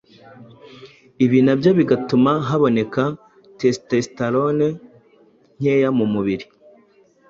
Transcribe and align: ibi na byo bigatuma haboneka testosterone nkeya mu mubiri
ibi 1.25 1.39
na 1.45 1.53
byo 1.59 1.69
bigatuma 1.79 2.31
haboneka 2.47 3.03
testosterone 3.59 4.67
nkeya 5.59 5.89
mu 5.97 6.05
mubiri 6.13 6.45